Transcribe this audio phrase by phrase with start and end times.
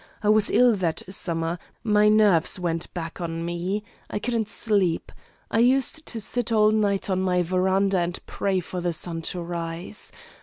[0.23, 3.83] I was ill that summer; my nerves went back on me.
[4.09, 5.11] I couldn't sleep.
[5.51, 9.43] I used to sit all night on my veranda and pray for the sun to
[9.43, 10.11] rise.